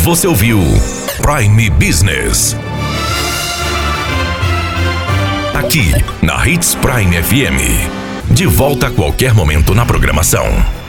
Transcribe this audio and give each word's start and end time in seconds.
Você 0.04 0.28
ouviu 0.28 0.60
Prime 1.22 1.70
Business. 1.72 2.54
Aqui, 5.56 5.92
na 6.22 6.46
Hits 6.48 6.76
Prime 6.76 7.24
FM. 7.24 8.32
De 8.32 8.46
volta 8.46 8.88
a 8.88 8.92
qualquer 8.92 9.34
momento 9.34 9.74
na 9.74 9.86
programação. 9.86 10.85